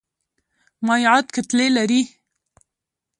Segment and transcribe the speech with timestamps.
[0.85, 2.01] مایعات کتلې لري.